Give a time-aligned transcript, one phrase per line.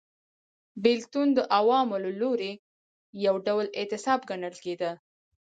[0.83, 2.53] بېلتون د عوامو له لوري
[3.25, 4.91] یو ډول اعتصاب ګڼل کېده